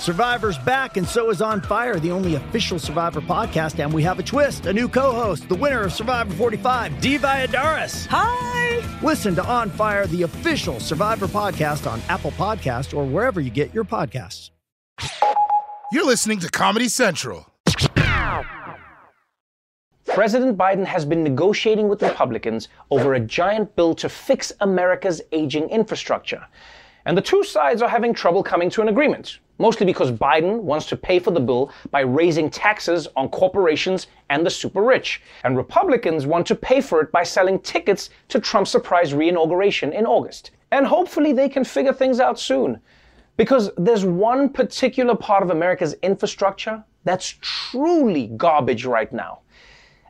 Survivor's 0.00 0.58
back, 0.58 0.96
and 0.96 1.06
so 1.06 1.30
is 1.30 1.42
On 1.42 1.60
Fire, 1.60 1.98
the 1.98 2.10
only 2.10 2.34
official 2.36 2.78
Survivor 2.78 3.20
podcast. 3.20 3.82
And 3.82 3.92
we 3.92 4.02
have 4.02 4.18
a 4.18 4.22
twist 4.22 4.66
a 4.66 4.72
new 4.72 4.88
co 4.88 5.12
host, 5.12 5.48
the 5.48 5.54
winner 5.54 5.82
of 5.82 5.92
Survivor 5.92 6.32
45, 6.34 7.00
Dee 7.00 7.18
Valladares. 7.18 8.06
Hi! 8.06 8.82
Listen 9.02 9.34
to 9.34 9.44
On 9.44 9.70
Fire, 9.70 10.06
the 10.06 10.22
official 10.22 10.80
Survivor 10.80 11.26
podcast 11.26 11.90
on 11.90 12.00
Apple 12.08 12.32
Podcast 12.32 12.96
or 12.96 13.04
wherever 13.04 13.40
you 13.40 13.50
get 13.50 13.74
your 13.74 13.84
podcasts. 13.84 14.50
You're 15.92 16.06
listening 16.06 16.38
to 16.40 16.50
Comedy 16.50 16.88
Central. 16.88 17.46
President 20.06 20.58
Biden 20.58 20.84
has 20.84 21.04
been 21.04 21.22
negotiating 21.22 21.88
with 21.88 22.02
Republicans 22.02 22.68
over 22.90 23.14
a 23.14 23.20
giant 23.20 23.76
bill 23.76 23.94
to 23.94 24.08
fix 24.08 24.52
America's 24.60 25.22
aging 25.32 25.68
infrastructure. 25.70 26.44
And 27.04 27.16
the 27.16 27.22
two 27.22 27.44
sides 27.44 27.82
are 27.82 27.88
having 27.88 28.12
trouble 28.12 28.42
coming 28.42 28.68
to 28.70 28.82
an 28.82 28.88
agreement, 28.88 29.38
mostly 29.58 29.84
because 29.84 30.10
Biden 30.10 30.60
wants 30.60 30.86
to 30.86 30.96
pay 30.96 31.18
for 31.18 31.30
the 31.30 31.40
bill 31.40 31.72
by 31.90 32.00
raising 32.00 32.48
taxes 32.48 33.08
on 33.16 33.28
corporations 33.28 34.06
and 34.30 34.46
the 34.46 34.50
super 34.50 34.82
rich, 34.82 35.20
and 35.44 35.56
Republicans 35.56 36.26
want 36.26 36.46
to 36.46 36.54
pay 36.54 36.80
for 36.80 37.00
it 37.00 37.12
by 37.12 37.22
selling 37.22 37.58
tickets 37.60 38.10
to 38.28 38.40
Trump's 38.40 38.70
surprise 38.70 39.12
reinauguration 39.12 39.92
in 39.92 40.06
August. 40.06 40.52
And 40.70 40.86
hopefully 40.86 41.32
they 41.32 41.48
can 41.48 41.64
figure 41.64 41.92
things 41.92 42.20
out 42.20 42.38
soon. 42.38 42.80
Because 43.36 43.70
there's 43.76 44.04
one 44.04 44.48
particular 44.48 45.14
part 45.14 45.42
of 45.42 45.50
America's 45.50 45.94
infrastructure 46.02 46.84
that's 47.04 47.36
truly 47.40 48.26
garbage 48.36 48.84
right 48.84 49.12
now. 49.12 49.40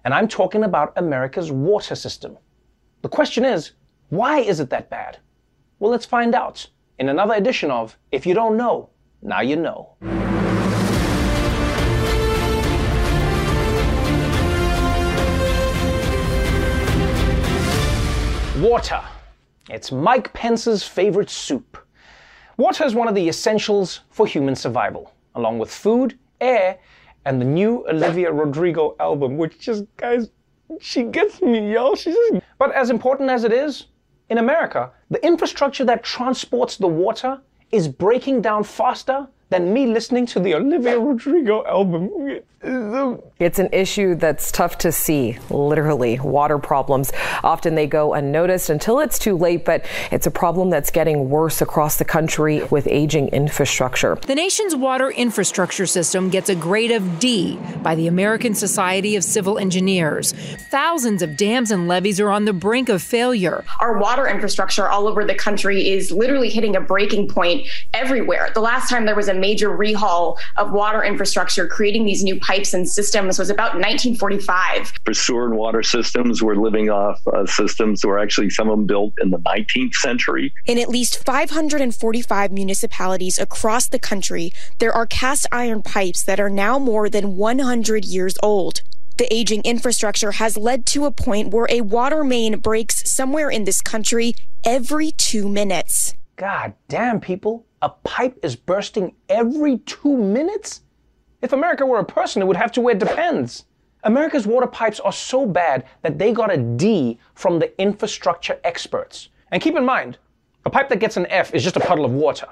And 0.05 0.15
I'm 0.15 0.29
talking 0.29 0.65
about 0.65 0.95
America's 0.97 1.53
water 1.53 1.95
system. 1.95 2.39
The 3.03 3.09
question 3.09 3.45
is, 3.45 3.73
why 4.09 4.41
is 4.41 4.61
it 4.61 4.71
that 4.71 4.89
bad? 4.89 5.19
Well, 5.79 5.91
let's 5.91 6.07
find 6.07 6.35
out 6.35 6.67
in 6.99 7.09
another 7.09 7.35
edition 7.35 7.71
of 7.71 7.97
If 8.11 8.27
You 8.27 8.35
Don't 8.35 8.57
Know, 8.57 8.89
Now 9.21 9.41
You 9.41 9.57
Know. 9.57 9.97
Water. 18.61 19.03
It's 19.69 19.91
Mike 19.91 20.33
Pence's 20.33 20.85
favorite 20.85 21.31
soup. 21.31 21.79
Water 22.59 22.85
is 22.85 22.95
one 22.95 23.09
of 23.09 23.17
the 23.17 23.29
essentials 23.29 24.03
for 24.11 24.25
human 24.25 24.55
survival, 24.55 25.13
along 25.35 25.59
with 25.59 25.71
food, 25.71 26.17
air, 26.41 26.79
and 27.25 27.41
the 27.41 27.45
new 27.45 27.85
Olivia 27.89 28.31
Rodrigo 28.31 28.95
album, 29.01 29.37
which 29.37 29.59
just, 29.59 29.85
guys, 29.97 30.31
she 30.81 31.03
gets 31.03 31.43
me, 31.43 31.73
yo. 31.73 31.97
She's 31.97 32.15
just... 32.15 32.45
But 32.57 32.73
as 32.73 32.91
important 32.91 33.31
as 33.31 33.43
it 33.43 33.53
is, 33.53 33.87
in 34.31 34.39
America, 34.39 34.93
the 35.11 35.25
infrastructure 35.27 35.85
that 35.87 36.05
transports 36.05 36.77
the 36.77 36.87
water 36.87 37.41
is 37.71 37.89
breaking 37.89 38.41
down 38.43 38.65
faster 38.65 39.29
than 39.51 39.73
me 39.73 39.87
listening 39.87 40.27
to 40.27 40.41
the 40.41 40.55
Olivia 40.55 40.99
Rodrigo 40.99 41.65
album. 41.67 42.11
It's 42.61 43.61
an 43.61 43.69
issue 43.73 44.17
that's 44.17 44.51
tough 44.51 44.79
to 44.79 44.91
see, 44.91 45.39
literally. 45.49 46.19
Water 46.19 46.59
problems. 46.59 47.13
Often 47.45 47.77
they 47.77 47.87
go 47.87 48.15
unnoticed 48.15 48.69
until 48.69 48.99
it's 48.99 49.17
too 49.17 49.37
late, 49.37 49.65
but 49.65 49.87
it's 50.11 50.27
a 50.27 50.31
problem 50.31 50.69
that's 50.69 50.91
getting 50.91 51.31
worse 51.31 51.63
across 51.63 51.99
the 51.99 52.05
country 52.05 52.65
with 52.65 52.89
aging 52.89 53.29
infrastructure. 53.29 54.17
The 54.17 54.35
nation's 54.35 54.75
water 54.75 55.11
infrastructure 55.11 55.87
system 55.87 56.31
gets 56.31 56.49
a 56.49 56.57
grade 56.57 56.91
of 56.91 57.21
D 57.21 57.61
by 57.83 57.95
the 57.95 58.09
American 58.09 58.55
Society 58.55 59.15
of 59.15 59.23
Civil 59.23 59.59
Engineers. 59.59 60.33
Thousands 60.71 61.23
of 61.23 61.37
dams 61.37 61.71
and 61.71 61.87
levees 61.87 62.19
are 62.19 62.31
on 62.31 62.45
the 62.45 62.53
brink 62.53 62.89
of 62.89 63.03
failure. 63.03 63.65
Our 63.79 63.99
water 63.99 64.27
infrastructure 64.27 64.89
all 64.89 65.07
over 65.07 65.25
the 65.25 65.37
country 65.37 65.89
is 65.89 66.11
literally 66.11 66.51
hitting 66.51 66.75
a 66.75 66.81
breaking 66.81 67.29
point 67.29 67.69
everywhere. 67.95 68.51
The 68.53 68.61
last 68.61 68.91
time 68.91 69.07
there 69.07 69.15
was 69.15 69.29
a 69.29 69.35
major 69.35 69.69
rehaul 69.71 70.39
of 70.57 70.73
water 70.73 71.05
infrastructure, 71.05 71.69
creating 71.69 72.05
these 72.05 72.25
new 72.25 72.41
pipes 72.49 72.73
and 72.73 72.89
systems, 72.89 73.39
was 73.39 73.51
about 73.51 73.75
1945. 73.75 74.95
For 75.05 75.13
sewer 75.13 75.45
and 75.45 75.57
water 75.59 75.83
systems, 75.83 76.43
we're 76.43 76.57
living 76.57 76.89
off 76.89 77.21
uh, 77.27 77.45
systems 77.45 78.01
that 78.01 78.09
were 78.09 78.19
actually 78.19 78.49
some 78.49 78.71
of 78.71 78.79
them 78.79 78.87
built 78.87 79.13
in 79.21 79.31
the 79.31 79.39
19th 79.39 79.95
century. 79.95 80.55
In 80.65 80.79
at 80.79 80.89
least 80.89 81.23
545 81.25 82.51
municipalities 82.51 83.39
across 83.39 83.89
the 83.89 83.99
country, 83.99 84.51
there 84.79 84.93
are 84.93 85.05
cast 85.05 85.47
iron 85.53 85.83
pipes 85.83 86.25
that 86.25 86.41
are 86.41 86.49
now 86.49 86.79
more 86.79 87.11
than 87.11 87.37
100 87.37 88.07
years 88.07 88.39
old. 88.43 88.81
The 89.19 89.31
aging 89.31 89.63
infrastructure 89.65 90.33
has 90.33 90.57
led 90.57 90.87
to 90.87 91.05
a 91.05 91.11
point 91.11 91.53
where 91.53 91.67
a 91.69 91.83
water 91.83 92.25
main 92.25 92.61
breaks 92.61 93.11
somewhere 93.11 93.51
in 93.51 93.65
this 93.65 93.83
country 93.83 94.33
every 94.65 95.11
two 95.11 95.51
minutes. 95.51 96.15
God 96.37 96.73
damn, 96.89 97.21
people. 97.21 97.67
A 97.83 97.91
pipe 97.91 98.39
is 98.43 98.57
bursting 98.57 99.17
every 99.29 99.79
two 99.79 100.17
minutes? 100.17 100.81
If 101.41 101.53
America 101.53 101.87
were 101.87 101.99
a 101.99 102.05
person, 102.05 102.43
it 102.43 102.47
would 102.47 102.57
have 102.57 102.73
to 102.73 102.81
wear 102.81 102.95
depends. 102.95 103.65
America's 104.05 104.47
water 104.47 104.67
pipes 104.67 105.01
are 105.01 105.13
so 105.13 105.47
bad 105.47 105.85
that 106.03 106.19
they 106.19 106.33
got 106.33 106.53
a 106.53 106.57
D 106.57 107.19
from 107.35 107.59
the 107.59 107.81
infrastructure 107.81 108.59
experts. 108.65 109.29
And 109.53 109.63
keep 109.63 109.77
in 109.77 109.85
mind, 109.85 110.19
a 110.65 110.71
pipe 110.71 110.89
that 110.89 111.01
gets 111.01 111.17
an 111.17 111.27
F 111.31 111.55
is 111.55 111.63
just 111.63 111.77
a 111.77 111.81
puddle 111.81 112.05
of 112.05 112.13
water. 112.13 112.49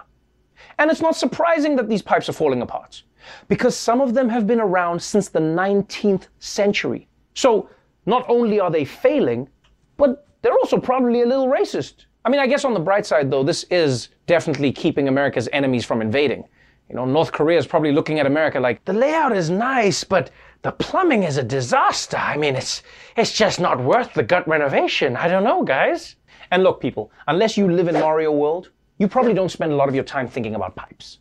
And 0.78 0.90
it's 0.90 1.00
not 1.00 1.16
surprising 1.16 1.76
that 1.76 1.88
these 1.88 2.02
pipes 2.02 2.28
are 2.28 2.32
falling 2.32 2.62
apart, 2.62 3.02
because 3.48 3.76
some 3.76 4.00
of 4.00 4.14
them 4.14 4.28
have 4.28 4.46
been 4.46 4.60
around 4.60 5.00
since 5.02 5.28
the 5.28 5.40
19th 5.40 6.28
century. 6.38 7.08
So 7.34 7.68
not 8.06 8.24
only 8.28 8.60
are 8.60 8.70
they 8.70 8.84
failing, 8.84 9.48
but 9.96 10.26
they're 10.42 10.52
also 10.52 10.78
probably 10.78 11.22
a 11.22 11.26
little 11.26 11.48
racist. 11.48 12.06
I 12.24 12.30
mean, 12.30 12.40
I 12.40 12.46
guess 12.46 12.64
on 12.64 12.74
the 12.74 12.80
bright 12.80 13.06
side, 13.06 13.30
though, 13.30 13.42
this 13.42 13.64
is 13.64 14.08
definitely 14.26 14.72
keeping 14.72 15.08
America's 15.08 15.48
enemies 15.52 15.84
from 15.84 16.00
invading. 16.00 16.44
You 16.88 16.94
know, 16.94 17.04
North 17.04 17.32
Korea 17.32 17.58
is 17.58 17.66
probably 17.66 17.92
looking 17.92 18.20
at 18.20 18.26
America 18.26 18.60
like, 18.60 18.84
the 18.84 18.92
layout 18.92 19.36
is 19.36 19.50
nice, 19.50 20.04
but 20.04 20.30
the 20.62 20.70
plumbing 20.70 21.24
is 21.24 21.36
a 21.36 21.42
disaster. 21.42 22.16
I 22.16 22.36
mean, 22.36 22.54
it's, 22.54 22.82
it's 23.16 23.32
just 23.32 23.58
not 23.60 23.80
worth 23.82 24.14
the 24.14 24.22
gut 24.22 24.46
renovation. 24.46 25.16
I 25.16 25.28
don't 25.28 25.44
know, 25.44 25.64
guys. 25.64 26.16
And 26.50 26.62
look, 26.62 26.80
people, 26.80 27.10
unless 27.26 27.56
you 27.56 27.70
live 27.70 27.88
in 27.88 27.94
Mario 27.94 28.30
World, 28.30 28.70
you 28.98 29.08
probably 29.08 29.34
don't 29.34 29.50
spend 29.50 29.72
a 29.72 29.76
lot 29.76 29.88
of 29.88 29.94
your 29.94 30.04
time 30.04 30.28
thinking 30.28 30.54
about 30.54 30.76
pipes. 30.76 31.18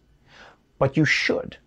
But 0.77 0.95
you 0.95 1.03
should. 1.03 1.57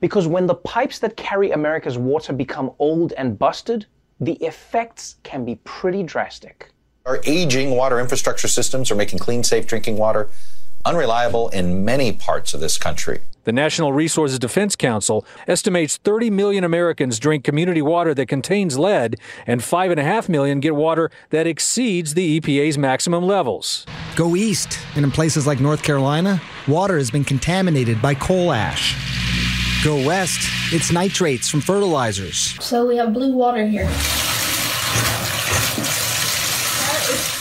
Because 0.00 0.26
when 0.26 0.46
the 0.46 0.54
pipes 0.54 0.98
that 1.00 1.16
carry 1.16 1.50
America's 1.50 1.98
water 1.98 2.32
become 2.32 2.72
old 2.78 3.12
and 3.12 3.38
busted, 3.38 3.86
the 4.18 4.34
effects 4.34 5.16
can 5.24 5.44
be 5.44 5.56
pretty 5.56 6.02
drastic. 6.02 6.70
Our 7.04 7.20
aging 7.24 7.72
water 7.72 8.00
infrastructure 8.00 8.48
systems 8.48 8.90
are 8.90 8.94
making 8.94 9.18
clean, 9.18 9.44
safe 9.44 9.66
drinking 9.66 9.98
water 9.98 10.30
unreliable 10.84 11.48
in 11.50 11.84
many 11.84 12.12
parts 12.12 12.54
of 12.54 12.60
this 12.60 12.78
country. 12.78 13.20
The 13.44 13.52
Natural 13.52 13.92
Resources 13.92 14.38
Defense 14.38 14.76
Council 14.76 15.24
estimates 15.48 15.96
30 15.96 16.30
million 16.30 16.62
Americans 16.62 17.18
drink 17.18 17.42
community 17.42 17.82
water 17.82 18.14
that 18.14 18.26
contains 18.26 18.78
lead, 18.78 19.16
and 19.48 19.60
5.5 19.60 20.28
million 20.28 20.60
get 20.60 20.76
water 20.76 21.10
that 21.30 21.48
exceeds 21.48 22.14
the 22.14 22.38
EPA's 22.38 22.78
maximum 22.78 23.24
levels. 23.24 23.84
Go 24.14 24.36
east, 24.36 24.78
and 24.94 25.04
in 25.04 25.10
places 25.10 25.44
like 25.44 25.58
North 25.58 25.82
Carolina, 25.82 26.40
water 26.68 26.96
has 26.98 27.10
been 27.10 27.24
contaminated 27.24 28.00
by 28.00 28.14
coal 28.14 28.52
ash. 28.52 28.94
Go 29.82 29.96
west, 30.06 30.48
it's 30.72 30.92
nitrates 30.92 31.48
from 31.48 31.60
fertilizers. 31.60 32.54
So 32.64 32.86
we 32.86 32.96
have 32.98 33.12
blue 33.12 33.32
water 33.32 33.66
here. 33.66 33.88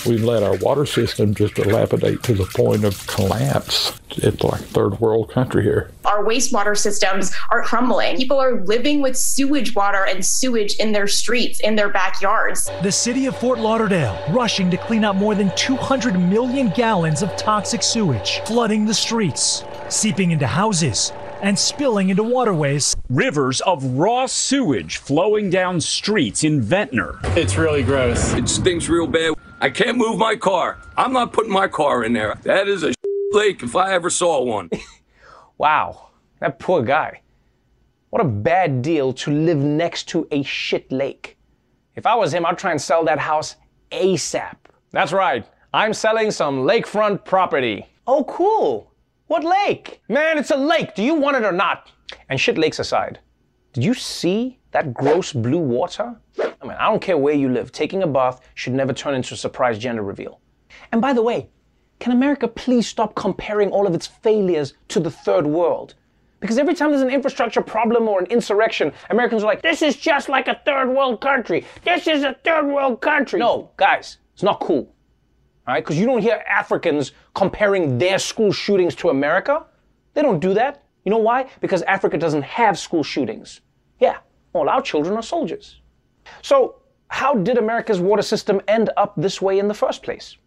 We've 0.05 0.23
let 0.23 0.41
our 0.41 0.55
water 0.57 0.87
system 0.87 1.35
just 1.35 1.53
dilapidate 1.53 2.23
to 2.23 2.33
the 2.33 2.45
point 2.45 2.83
of 2.83 3.05
collapse. 3.05 3.93
It's 4.09 4.43
like 4.43 4.61
third 4.61 4.99
world 4.99 5.29
country 5.31 5.61
here. 5.63 5.91
Our 6.05 6.25
wastewater 6.25 6.75
systems 6.75 7.31
are 7.51 7.61
crumbling. 7.61 8.17
People 8.17 8.39
are 8.39 8.61
living 8.61 9.01
with 9.01 9.15
sewage 9.15 9.75
water 9.75 10.05
and 10.07 10.25
sewage 10.25 10.75
in 10.75 10.91
their 10.91 11.07
streets, 11.07 11.59
in 11.59 11.75
their 11.75 11.89
backyards. 11.89 12.69
The 12.81 12.91
city 12.91 13.27
of 13.27 13.37
Fort 13.37 13.59
Lauderdale 13.59 14.19
rushing 14.31 14.71
to 14.71 14.77
clean 14.77 15.05
up 15.05 15.15
more 15.15 15.35
than 15.35 15.55
200 15.55 16.17
million 16.19 16.69
gallons 16.69 17.21
of 17.21 17.35
toxic 17.37 17.83
sewage, 17.83 18.41
flooding 18.45 18.85
the 18.85 18.93
streets, 18.93 19.63
seeping 19.87 20.31
into 20.31 20.47
houses, 20.47 21.13
and 21.43 21.57
spilling 21.57 22.09
into 22.09 22.23
waterways. 22.23 22.95
Rivers 23.09 23.61
of 23.61 23.83
raw 23.83 24.25
sewage 24.25 24.97
flowing 24.97 25.49
down 25.49 25.79
streets 25.79 26.43
in 26.43 26.61
Ventnor. 26.61 27.19
It's 27.35 27.55
really 27.55 27.83
gross. 27.83 28.33
It 28.33 28.49
stinks 28.49 28.89
real 28.89 29.07
bad. 29.07 29.33
I 29.63 29.69
can't 29.69 29.95
move 29.95 30.17
my 30.17 30.35
car. 30.35 30.79
I'm 30.97 31.13
not 31.13 31.33
putting 31.33 31.51
my 31.51 31.67
car 31.67 32.03
in 32.03 32.13
there. 32.13 32.33
That 32.41 32.67
is 32.67 32.83
a 32.83 32.91
lake 33.31 33.61
if 33.61 33.75
I 33.75 33.93
ever 33.93 34.09
saw 34.09 34.41
one. 34.43 34.71
wow. 35.59 36.09
That 36.39 36.57
poor 36.57 36.81
guy. 36.81 37.21
What 38.09 38.23
a 38.23 38.27
bad 38.27 38.81
deal 38.81 39.13
to 39.13 39.29
live 39.31 39.59
next 39.59 40.07
to 40.09 40.27
a 40.31 40.41
shit 40.41 40.91
lake. 40.91 41.37
If 41.95 42.07
I 42.07 42.15
was 42.15 42.33
him, 42.33 42.43
I'd 42.43 42.57
try 42.57 42.71
and 42.71 42.81
sell 42.81 43.05
that 43.05 43.19
house 43.19 43.57
ASAP. 43.91 44.55
That's 44.89 45.13
right. 45.13 45.45
I'm 45.75 45.93
selling 45.93 46.31
some 46.31 46.63
lakefront 46.63 47.23
property. 47.23 47.85
Oh, 48.07 48.23
cool. 48.23 48.91
What 49.27 49.43
lake? 49.43 50.01
Man, 50.09 50.39
it's 50.39 50.49
a 50.49 50.57
lake. 50.57 50.95
Do 50.95 51.03
you 51.03 51.13
want 51.13 51.37
it 51.37 51.43
or 51.43 51.51
not? 51.51 51.91
And 52.29 52.41
shit 52.41 52.57
lakes 52.57 52.79
aside, 52.79 53.19
did 53.73 53.83
you 53.83 53.93
see 53.93 54.57
that 54.71 54.91
gross 54.91 55.31
blue 55.31 55.59
water? 55.59 56.15
I 56.61 56.67
mean, 56.67 56.77
I 56.79 56.89
don't 56.89 57.01
care 57.01 57.17
where 57.17 57.33
you 57.33 57.49
live. 57.49 57.71
Taking 57.71 58.03
a 58.03 58.07
bath 58.07 58.41
should 58.53 58.73
never 58.73 58.93
turn 58.93 59.15
into 59.15 59.33
a 59.33 59.37
surprise 59.37 59.79
gender 59.79 60.03
reveal. 60.03 60.39
And 60.91 61.01
by 61.01 61.13
the 61.13 61.21
way, 61.23 61.49
can 61.99 62.11
America 62.11 62.47
please 62.47 62.87
stop 62.87 63.15
comparing 63.15 63.69
all 63.71 63.87
of 63.87 63.95
its 63.95 64.07
failures 64.07 64.73
to 64.89 64.99
the 64.99 65.11
third 65.11 65.47
world? 65.47 65.95
Because 66.39 66.57
every 66.57 66.73
time 66.73 66.89
there's 66.89 67.03
an 67.03 67.11
infrastructure 67.11 67.61
problem 67.61 68.07
or 68.07 68.19
an 68.19 68.25
insurrection, 68.27 68.91
Americans 69.11 69.43
are 69.43 69.47
like, 69.47 69.61
this 69.61 69.81
is 69.83 69.95
just 69.95 70.27
like 70.27 70.47
a 70.47 70.59
third 70.65 70.89
world 70.89 71.21
country. 71.21 71.65
This 71.83 72.07
is 72.07 72.23
a 72.23 72.35
third 72.43 72.65
world 72.67 73.01
country. 73.01 73.39
No, 73.39 73.69
guys, 73.77 74.17
it's 74.33 74.41
not 74.41 74.59
cool. 74.59 74.91
All 75.67 75.75
right? 75.75 75.83
Because 75.83 75.99
you 75.99 76.07
don't 76.07 76.21
hear 76.21 76.43
Africans 76.47 77.11
comparing 77.35 77.99
their 77.99 78.17
school 78.17 78.51
shootings 78.51 78.95
to 78.95 79.09
America. 79.09 79.65
They 80.13 80.23
don't 80.23 80.39
do 80.39 80.55
that. 80.55 80.83
You 81.05 81.11
know 81.11 81.17
why? 81.17 81.47
Because 81.59 81.83
Africa 81.83 82.17
doesn't 82.17 82.43
have 82.43 82.77
school 82.77 83.03
shootings. 83.03 83.61
Yeah, 83.99 84.17
all 84.53 84.67
our 84.67 84.81
children 84.81 85.15
are 85.17 85.23
soldiers. 85.23 85.80
So, 86.41 86.75
how 87.07 87.35
did 87.35 87.57
America's 87.57 87.99
water 87.99 88.21
system 88.21 88.61
end 88.67 88.89
up 88.95 89.13
this 89.17 89.41
way 89.41 89.59
in 89.59 89.67
the 89.67 89.73
first 89.73 90.01
place? 90.01 90.37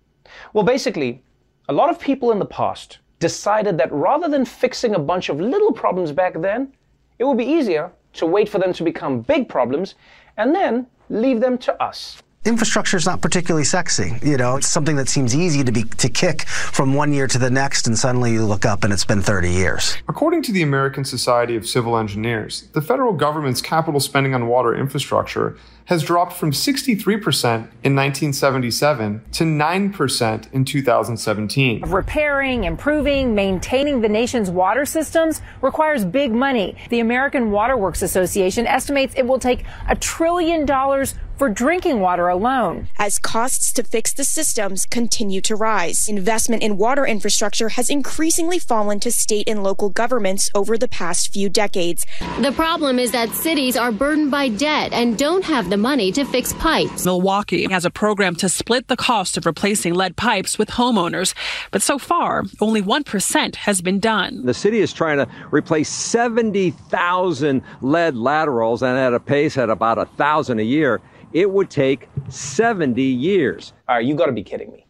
Well, 0.52 0.64
basically, 0.64 1.22
a 1.68 1.72
lot 1.72 1.90
of 1.90 1.98
people 1.98 2.32
in 2.32 2.38
the 2.38 2.46
past 2.46 2.98
decided 3.20 3.78
that 3.78 3.92
rather 3.92 4.28
than 4.28 4.44
fixing 4.44 4.94
a 4.94 4.98
bunch 4.98 5.28
of 5.28 5.40
little 5.40 5.72
problems 5.72 6.12
back 6.12 6.40
then, 6.40 6.72
it 7.18 7.24
would 7.24 7.38
be 7.38 7.44
easier 7.44 7.92
to 8.14 8.26
wait 8.26 8.48
for 8.48 8.58
them 8.58 8.72
to 8.72 8.82
become 8.82 9.20
big 9.20 9.48
problems 9.48 9.94
and 10.36 10.54
then 10.54 10.86
leave 11.08 11.40
them 11.40 11.58
to 11.58 11.82
us 11.82 12.22
infrastructure 12.44 12.96
is 12.96 13.06
not 13.06 13.20
particularly 13.20 13.64
sexy. 13.64 14.16
You 14.22 14.36
know, 14.36 14.56
it's 14.56 14.68
something 14.68 14.96
that 14.96 15.08
seems 15.08 15.34
easy 15.34 15.64
to 15.64 15.72
be 15.72 15.84
to 15.84 16.08
kick 16.08 16.42
from 16.48 16.94
one 16.94 17.12
year 17.12 17.26
to 17.26 17.38
the 17.38 17.50
next, 17.50 17.86
and 17.86 17.98
suddenly 17.98 18.32
you 18.32 18.44
look 18.44 18.64
up 18.64 18.84
and 18.84 18.92
it's 18.92 19.04
been 19.04 19.22
30 19.22 19.50
years. 19.50 19.96
According 20.08 20.42
to 20.42 20.52
the 20.52 20.62
American 20.62 21.04
Society 21.04 21.56
of 21.56 21.66
Civil 21.66 21.96
Engineers, 21.96 22.68
the 22.72 22.82
federal 22.82 23.12
government's 23.12 23.62
capital 23.62 24.00
spending 24.00 24.34
on 24.34 24.46
water 24.46 24.74
infrastructure 24.74 25.56
has 25.86 26.02
dropped 26.02 26.32
from 26.32 26.50
63% 26.50 27.54
in 27.82 27.94
1977 27.94 29.22
to 29.32 29.44
9% 29.44 30.52
in 30.52 30.64
2017. 30.64 31.82
Repairing, 31.82 32.64
improving, 32.64 33.34
maintaining 33.34 34.00
the 34.00 34.08
nation's 34.08 34.50
water 34.50 34.86
systems 34.86 35.42
requires 35.60 36.04
big 36.04 36.32
money. 36.32 36.74
The 36.88 37.00
American 37.00 37.50
Water 37.50 37.76
Works 37.76 38.00
Association 38.00 38.66
estimates 38.66 39.14
it 39.16 39.26
will 39.26 39.38
take 39.38 39.64
a 39.86 39.94
trillion 39.94 40.64
dollars 40.64 41.14
for 41.36 41.48
drinking 41.48 42.00
water 42.00 42.28
alone. 42.34 42.88
As 42.98 43.18
costs 43.18 43.72
to 43.72 43.84
fix 43.84 44.12
the 44.12 44.24
systems 44.24 44.84
continue 44.84 45.40
to 45.42 45.54
rise, 45.54 46.08
investment 46.08 46.62
in 46.62 46.76
water 46.76 47.06
infrastructure 47.06 47.70
has 47.70 47.88
increasingly 47.88 48.58
fallen 48.58 49.00
to 49.00 49.12
state 49.12 49.48
and 49.48 49.62
local 49.62 49.88
governments 49.88 50.50
over 50.54 50.76
the 50.76 50.88
past 50.88 51.32
few 51.32 51.48
decades. 51.48 52.04
The 52.40 52.52
problem 52.52 52.98
is 52.98 53.12
that 53.12 53.30
cities 53.30 53.76
are 53.76 53.92
burdened 53.92 54.30
by 54.30 54.48
debt 54.48 54.92
and 54.92 55.16
don't 55.16 55.44
have 55.44 55.70
the 55.70 55.76
money 55.76 56.10
to 56.12 56.24
fix 56.24 56.52
pipes. 56.54 57.04
Milwaukee 57.04 57.70
has 57.70 57.84
a 57.84 57.90
program 57.90 58.34
to 58.36 58.48
split 58.48 58.88
the 58.88 58.96
cost 58.96 59.36
of 59.36 59.46
replacing 59.46 59.94
lead 59.94 60.16
pipes 60.16 60.58
with 60.58 60.70
homeowners, 60.70 61.34
but 61.70 61.82
so 61.82 61.98
far, 61.98 62.42
only 62.60 62.82
1% 62.82 63.56
has 63.56 63.80
been 63.80 64.00
done. 64.00 64.44
The 64.44 64.54
city 64.54 64.80
is 64.80 64.92
trying 64.92 65.18
to 65.18 65.28
replace 65.50 65.88
70,000 65.88 67.62
lead 67.80 68.16
laterals 68.16 68.82
and 68.82 68.98
at 68.98 69.14
a 69.14 69.20
pace 69.20 69.56
at 69.56 69.70
about 69.70 69.98
a 69.98 70.06
thousand 70.06 70.58
a 70.58 70.64
year 70.64 71.00
it 71.34 71.50
would 71.50 71.68
take 71.68 72.08
70 72.28 73.02
years. 73.02 73.72
All 73.88 73.96
right, 73.96 74.04
you 74.04 74.14
got 74.14 74.26
to 74.26 74.32
be 74.32 74.42
kidding 74.42 74.72
me. 74.72 74.86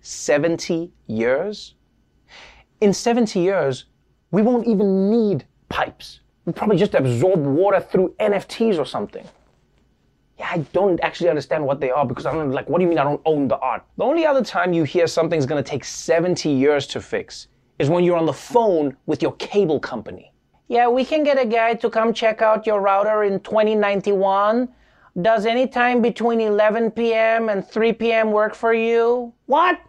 70 0.00 0.90
years? 1.06 1.74
In 2.80 2.92
70 2.92 3.38
years, 3.38 3.84
we 4.30 4.42
won't 4.42 4.66
even 4.66 5.10
need 5.10 5.46
pipes. 5.68 6.20
We'll 6.44 6.54
probably 6.54 6.76
just 6.76 6.94
absorb 6.94 7.44
water 7.44 7.80
through 7.80 8.14
NFTs 8.18 8.78
or 8.78 8.84
something. 8.84 9.24
Yeah, 10.38 10.48
I 10.50 10.58
don't 10.72 10.98
actually 11.00 11.30
understand 11.30 11.64
what 11.64 11.78
they 11.78 11.90
are 11.90 12.04
because 12.04 12.26
I 12.26 12.32
don't 12.32 12.50
like, 12.50 12.68
what 12.68 12.78
do 12.78 12.82
you 12.84 12.88
mean 12.88 12.98
I 12.98 13.04
don't 13.04 13.20
own 13.24 13.46
the 13.46 13.58
art? 13.58 13.84
The 13.96 14.04
only 14.04 14.26
other 14.26 14.42
time 14.42 14.72
you 14.72 14.82
hear 14.82 15.06
something's 15.06 15.46
gonna 15.46 15.62
take 15.62 15.84
70 15.84 16.50
years 16.50 16.86
to 16.88 17.00
fix 17.00 17.46
is 17.78 17.88
when 17.88 18.02
you're 18.02 18.16
on 18.16 18.26
the 18.26 18.32
phone 18.32 18.96
with 19.06 19.22
your 19.22 19.32
cable 19.36 19.78
company. 19.78 20.32
Yeah, 20.68 20.88
we 20.88 21.04
can 21.04 21.22
get 21.22 21.38
a 21.38 21.44
guy 21.44 21.74
to 21.74 21.90
come 21.90 22.12
check 22.12 22.42
out 22.42 22.66
your 22.66 22.80
router 22.80 23.24
in 23.24 23.40
2091 23.40 24.68
does 25.20 25.44
any 25.44 25.66
time 25.66 26.00
between 26.00 26.40
11 26.40 26.92
p.m. 26.92 27.48
and 27.48 27.66
3 27.66 27.92
p.m. 27.92 28.30
work 28.30 28.54
for 28.54 28.72
you? 28.72 29.32
What? 29.46 29.80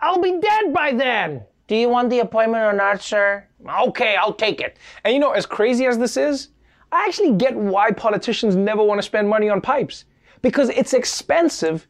I'll 0.00 0.20
be 0.20 0.40
dead 0.40 0.72
by 0.72 0.92
then. 0.92 1.42
Do 1.68 1.76
you 1.76 1.88
want 1.88 2.10
the 2.10 2.18
appointment 2.18 2.64
or 2.64 2.72
not, 2.72 3.00
sir? 3.00 3.46
Okay, 3.66 4.16
I'll 4.16 4.34
take 4.34 4.60
it. 4.60 4.76
And 5.04 5.14
you 5.14 5.20
know, 5.20 5.30
as 5.30 5.46
crazy 5.46 5.86
as 5.86 5.98
this 5.98 6.16
is, 6.16 6.48
I 6.90 7.06
actually 7.06 7.32
get 7.36 7.54
why 7.54 7.92
politicians 7.92 8.56
never 8.56 8.82
want 8.82 8.98
to 8.98 9.02
spend 9.02 9.28
money 9.28 9.48
on 9.48 9.60
pipes. 9.60 10.04
Because 10.42 10.70
it's 10.70 10.92
expensive 10.92 11.86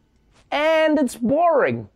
and 0.51 0.99
it's 0.99 1.15
boring. 1.15 1.89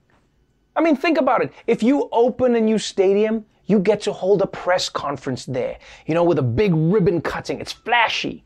I 0.75 0.81
mean, 0.81 0.95
think 0.95 1.19
about 1.19 1.43
it. 1.43 1.51
If 1.67 1.83
you 1.83 2.09
open 2.11 2.55
a 2.55 2.61
new 2.61 2.79
stadium, 2.79 3.45
you 3.65 3.79
get 3.79 4.01
to 4.01 4.13
hold 4.13 4.41
a 4.41 4.47
press 4.47 4.89
conference 4.89 5.45
there, 5.45 5.77
you 6.07 6.15
know, 6.15 6.23
with 6.23 6.39
a 6.39 6.43
big 6.43 6.73
ribbon 6.73 7.21
cutting. 7.21 7.59
It's 7.59 7.71
flashy. 7.71 8.43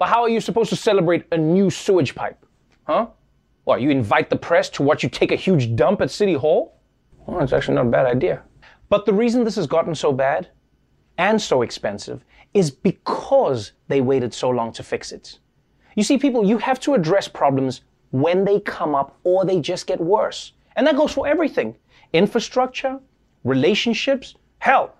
But 0.00 0.08
how 0.08 0.22
are 0.22 0.30
you 0.30 0.40
supposed 0.40 0.70
to 0.70 0.76
celebrate 0.76 1.26
a 1.30 1.36
new 1.36 1.68
sewage 1.68 2.14
pipe? 2.14 2.46
Huh? 2.84 3.08
What, 3.64 3.82
you 3.82 3.90
invite 3.90 4.30
the 4.30 4.36
press 4.36 4.70
to 4.70 4.82
watch 4.82 5.02
you 5.02 5.10
take 5.10 5.30
a 5.30 5.36
huge 5.36 5.76
dump 5.76 6.00
at 6.00 6.10
City 6.10 6.32
Hall? 6.32 6.80
Well, 7.26 7.38
that's 7.38 7.52
actually 7.52 7.74
not 7.74 7.84
a 7.84 7.90
bad 7.90 8.06
idea. 8.06 8.42
But 8.88 9.04
the 9.04 9.12
reason 9.12 9.44
this 9.44 9.56
has 9.56 9.66
gotten 9.66 9.94
so 9.94 10.10
bad 10.10 10.48
and 11.18 11.38
so 11.38 11.60
expensive 11.60 12.24
is 12.54 12.70
because 12.70 13.72
they 13.88 14.00
waited 14.00 14.32
so 14.32 14.48
long 14.48 14.72
to 14.72 14.82
fix 14.82 15.12
it. 15.12 15.38
You 15.96 16.02
see, 16.02 16.16
people, 16.16 16.46
you 16.46 16.56
have 16.56 16.80
to 16.80 16.94
address 16.94 17.28
problems 17.28 17.82
when 18.10 18.46
they 18.46 18.58
come 18.58 18.94
up 18.94 19.18
or 19.22 19.44
they 19.44 19.60
just 19.60 19.86
get 19.86 20.00
worse. 20.00 20.52
And 20.76 20.86
that 20.86 20.96
goes 20.96 21.12
for 21.12 21.28
everything 21.28 21.76
infrastructure, 22.14 22.98
relationships, 23.44 24.34
hell, 24.60 24.96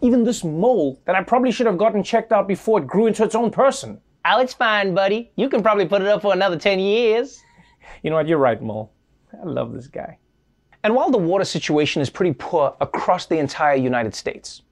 even 0.00 0.22
this 0.22 0.44
mole 0.44 1.00
that 1.06 1.16
I 1.16 1.24
probably 1.24 1.50
should 1.50 1.66
have 1.66 1.76
gotten 1.76 2.04
checked 2.04 2.30
out 2.30 2.46
before 2.46 2.78
it 2.78 2.86
grew 2.86 3.08
into 3.08 3.24
its 3.24 3.34
own 3.34 3.50
person. 3.50 4.00
Oh, 4.24 4.40
it's 4.40 4.54
fine, 4.54 4.94
buddy. 4.94 5.30
You 5.36 5.48
can 5.48 5.62
probably 5.62 5.86
put 5.86 6.00
it 6.00 6.08
up 6.08 6.22
for 6.22 6.32
another 6.32 6.58
10 6.58 6.78
years. 6.78 7.42
You 8.02 8.10
know 8.10 8.16
what? 8.16 8.26
You're 8.26 8.38
right, 8.38 8.60
Mole. 8.62 8.90
I 9.32 9.44
love 9.44 9.72
this 9.72 9.86
guy. 9.86 10.18
And 10.82 10.94
while 10.94 11.10
the 11.10 11.18
water 11.18 11.44
situation 11.44 12.00
is 12.00 12.10
pretty 12.10 12.34
poor 12.34 12.74
across 12.80 13.26
the 13.26 13.38
entire 13.38 13.76
United 13.76 14.14
States, 14.14 14.62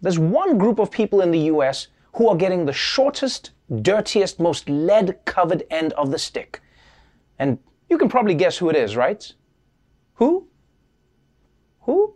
there's 0.00 0.18
one 0.18 0.58
group 0.58 0.78
of 0.78 0.90
people 0.90 1.20
in 1.20 1.30
the 1.30 1.40
US 1.52 1.88
who 2.14 2.28
are 2.28 2.36
getting 2.36 2.64
the 2.64 2.72
shortest, 2.72 3.50
dirtiest, 3.82 4.40
most 4.40 4.68
lead 4.68 5.18
covered 5.24 5.64
end 5.70 5.92
of 5.94 6.10
the 6.10 6.18
stick. 6.18 6.60
And 7.38 7.58
you 7.88 7.98
can 7.98 8.08
probably 8.08 8.34
guess 8.34 8.56
who 8.56 8.70
it 8.70 8.76
is, 8.76 8.96
right? 8.96 9.32
Who? 10.14 10.48
Who? 11.82 12.14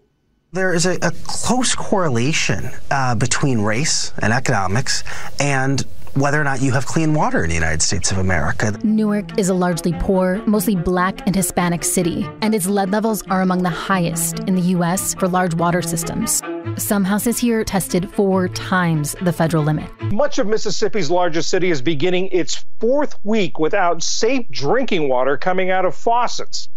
There 0.53 0.75
is 0.75 0.87
a, 0.87 0.97
a 1.03 1.13
close 1.27 1.75
correlation 1.75 2.71
uh, 2.91 3.15
between 3.15 3.61
race 3.61 4.13
and 4.19 4.33
economics 4.33 5.03
and 5.41 5.85
whether 6.15 6.41
or 6.41 6.45
not 6.45 6.61
you 6.61 6.73
have 6.73 6.87
clean 6.87 7.15
water 7.15 7.43
in 7.43 7.49
the 7.49 7.55
United 7.55 7.81
States 7.81 8.13
of 8.13 8.19
America. 8.19 8.79
Newark 8.83 9.39
is 9.39 9.49
a 9.49 9.55
largely 9.55 9.95
poor, 9.95 10.43
mostly 10.47 10.77
black 10.77 11.27
and 11.27 11.35
Hispanic 11.35 11.85
city, 11.85 12.29
and 12.43 12.55
its 12.55 12.67
lead 12.67 12.91
levels 12.91 13.23
are 13.29 13.41
among 13.41 13.63
the 13.63 13.71
highest 13.71 14.41
in 14.41 14.55
the 14.55 14.63
U.S. 14.77 15.15
for 15.15 15.27
large 15.27 15.55
water 15.55 15.81
systems. 15.81 16.43
Some 16.77 17.05
houses 17.05 17.39
here 17.39 17.65
tested 17.65 18.11
four 18.11 18.49
times 18.49 19.17
the 19.23 19.33
federal 19.33 19.65
limit. 19.65 19.91
Much 20.13 20.39
of 20.39 20.47
Mississippi's 20.47 21.11
largest 21.11 21.49
city 21.49 21.71
is 21.71 21.81
beginning 21.81 22.29
its 22.31 22.65
fourth 22.79 23.19
week 23.25 23.59
without 23.59 24.03
safe 24.03 24.47
drinking 24.51 25.09
water 25.09 25.37
coming 25.37 25.71
out 25.71 25.85
of 25.85 25.95
faucets. 25.95 26.69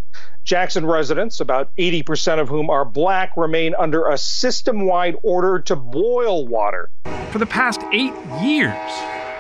Jackson 0.46 0.86
residents, 0.86 1.40
about 1.40 1.76
80% 1.76 2.40
of 2.40 2.48
whom 2.48 2.70
are 2.70 2.86
black, 2.86 3.36
remain 3.36 3.74
under 3.78 4.08
a 4.08 4.18
system 4.18 4.86
wide 4.86 5.16
order 5.24 5.60
to 5.60 5.76
boil 5.76 6.48
water. 6.48 6.90
For 7.32 7.40
the 7.40 7.48
past 7.48 7.82
eight 7.92 8.14
years, 8.42 8.72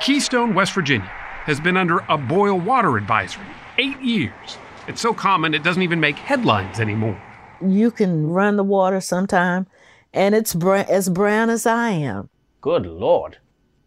Keystone, 0.01 0.53
West 0.53 0.73
Virginia, 0.73 1.07
has 1.45 1.59
been 1.59 1.77
under 1.77 1.99
a 2.09 2.17
boil 2.17 2.59
water 2.59 2.97
advisory. 2.97 3.45
Eight 3.77 3.99
years. 4.01 4.57
It's 4.87 5.01
so 5.01 5.13
common 5.13 5.53
it 5.53 5.63
doesn't 5.63 5.81
even 5.81 5.99
make 5.99 6.17
headlines 6.17 6.79
anymore. 6.79 7.19
You 7.65 7.91
can 7.91 8.27
run 8.27 8.57
the 8.57 8.63
water 8.63 9.01
sometime, 9.01 9.67
and 10.13 10.35
it's 10.35 10.53
br- 10.53 10.75
as 10.75 11.09
brown 11.09 11.49
as 11.49 11.65
I 11.65 11.89
am. 11.89 12.29
Good 12.61 12.85
Lord. 12.85 13.37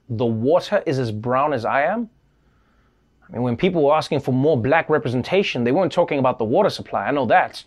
The 0.09 0.27
water 0.27 0.83
is 0.87 0.99
as 0.99 1.13
brown 1.13 1.53
as 1.53 1.65
I 1.65 1.83
am? 1.83 2.09
I 3.29 3.35
mean, 3.35 3.43
when 3.43 3.57
people 3.57 3.85
were 3.85 3.95
asking 3.95 4.21
for 4.21 4.33
more 4.33 4.61
black 4.61 4.89
representation, 4.89 5.63
they 5.63 5.73
weren't 5.73 5.93
talking 5.93 6.19
about 6.19 6.39
the 6.39 6.45
water 6.45 6.71
supply. 6.71 7.07
I 7.07 7.11
know 7.11 7.27
that. 7.27 7.63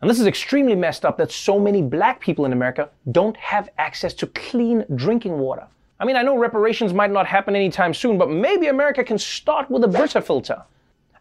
And 0.00 0.08
this 0.08 0.18
is 0.18 0.26
extremely 0.26 0.74
messed 0.74 1.04
up 1.04 1.18
that 1.18 1.30
so 1.30 1.58
many 1.60 1.82
black 1.82 2.20
people 2.20 2.44
in 2.44 2.52
America 2.52 2.88
don't 3.12 3.36
have 3.36 3.68
access 3.78 4.14
to 4.14 4.26
clean 4.28 4.84
drinking 4.94 5.38
water. 5.38 5.66
I 6.00 6.04
mean, 6.04 6.16
I 6.16 6.22
know 6.22 6.38
reparations 6.38 6.94
might 6.94 7.10
not 7.10 7.26
happen 7.26 7.56
anytime 7.56 7.92
soon, 7.92 8.18
but 8.18 8.30
maybe 8.30 8.68
America 8.68 9.02
can 9.02 9.18
start 9.18 9.68
with 9.70 9.82
a 9.82 9.88
Brita 9.88 10.20
filter. 10.22 10.62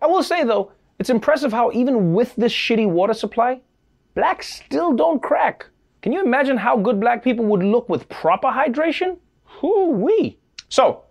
I 0.02 0.06
will 0.06 0.22
say 0.22 0.44
though, 0.44 0.72
it's 1.00 1.10
impressive 1.10 1.52
how 1.52 1.72
even 1.72 2.14
with 2.14 2.36
this 2.36 2.54
shitty 2.54 2.88
water 2.88 3.14
supply, 3.14 3.62
blacks 4.14 4.54
still 4.54 4.94
don't 4.94 5.22
crack. 5.22 5.66
Can 6.02 6.12
you 6.12 6.24
imagine 6.24 6.58
how 6.58 6.78
good 6.78 7.00
black 7.00 7.24
people 7.24 7.46
would 7.46 7.64
look 7.64 7.90
with 7.90 8.08
proper 8.10 8.48
hydration? 8.48 9.18
Whoo 9.62 9.90
wee. 9.90 10.38
So, 10.70 11.04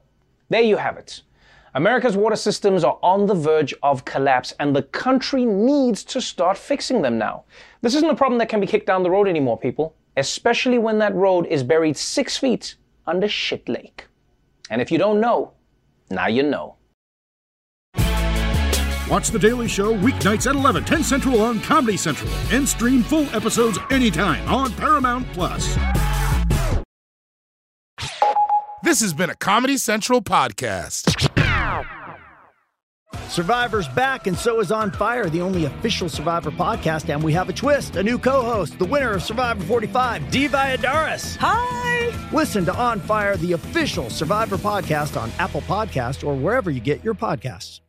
there 0.49 0.63
you 0.63 0.77
have 0.77 0.97
it. 0.97 1.23
America's 1.75 2.17
water 2.17 2.37
systems 2.37 2.85
are 2.85 2.99
on 3.03 3.27
the 3.27 3.35
verge 3.35 3.75
of 3.83 4.05
collapse, 4.05 4.55
and 4.61 4.75
the 4.75 4.83
country 4.83 5.45
needs 5.45 6.05
to 6.05 6.21
start 6.21 6.57
fixing 6.57 7.03
them 7.03 7.19
now. 7.19 7.45
This 7.83 7.95
isn't 7.97 8.09
a 8.09 8.15
problem 8.15 8.39
that 8.39 8.49
can 8.49 8.61
be 8.61 8.67
kicked 8.67 8.87
down 8.87 9.03
the 9.03 9.11
road 9.11 9.29
anymore, 9.29 9.59
people, 9.59 9.95
especially 10.17 10.79
when 10.79 10.99
that 11.01 11.15
road 11.15 11.47
is 11.47 11.63
buried 11.63 11.97
six 11.97 12.39
feet 12.39 12.77
under 13.07 13.29
shit 13.29 13.69
lake. 13.69 14.07
And 14.71 14.81
if 14.81 14.91
you 14.91 14.99
don't 14.99 15.21
know, 15.21 15.53
now 16.11 16.27
you 16.27 16.43
know. 16.43 16.77
Watch 19.09 19.31
The 19.31 19.39
Daily 19.39 19.69
Show 19.69 19.95
weeknights 19.95 20.49
at 20.49 20.57
11, 20.57 20.85
10 20.85 21.05
Central 21.05 21.41
on 21.41 21.61
Comedy 21.61 21.97
Central, 21.97 22.31
and 22.51 22.69
stream 22.69 23.03
full 23.05 23.27
episodes 23.35 23.79
anytime 23.91 24.47
on 24.49 24.73
Paramount 24.73 25.27
Plus. 25.33 25.77
This 28.83 29.01
has 29.01 29.15
been 29.15 29.31
a 29.31 29.37
Comedy 29.37 29.77
Central 29.77 30.23
podcast. 30.23 31.46
Survivor's 33.29 33.89
back, 33.89 34.27
and 34.27 34.37
so 34.37 34.61
is 34.61 34.71
On 34.73 34.91
Fire, 34.91 35.29
the 35.29 35.41
only 35.41 35.65
official 35.65 36.09
Survivor 36.09 36.51
podcast. 36.51 37.13
And 37.13 37.23
we 37.23 37.33
have 37.33 37.49
a 37.49 37.53
twist 37.53 37.97
a 37.97 38.03
new 38.03 38.19
co 38.19 38.43
host, 38.43 38.79
the 38.79 38.85
winner 38.85 39.13
of 39.13 39.23
Survivor 39.23 39.63
45, 39.65 40.31
Dee 40.31 40.49
Valladares. 40.49 41.37
Hi! 41.37 42.13
Listen 42.33 42.65
to 42.65 42.75
On 42.75 43.01
Fire, 43.01 43.37
the 43.37 43.53
official 43.53 44.11
Survivor 44.11 44.57
podcast 44.57 45.21
on 45.21 45.31
Apple 45.39 45.63
Podcast 45.63 46.27
or 46.27 46.35
wherever 46.35 46.71
you 46.71 46.81
get 46.81 47.03
your 47.05 47.15
podcasts. 47.15 47.81